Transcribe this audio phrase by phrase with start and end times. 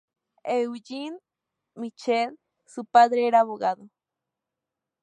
[0.45, 1.19] Eugene
[1.75, 3.87] Mitchell, su padre, era abogado.